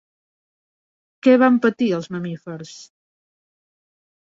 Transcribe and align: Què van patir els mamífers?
Què 1.27 1.35
van 1.43 1.59
patir 1.67 1.91
els 1.99 2.11
mamífers? 2.17 2.75